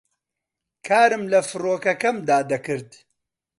کارم 0.87 1.23
لە 1.31 1.39
فڕۆکەکەمدا 1.49 2.37
دەکرد 2.51 2.89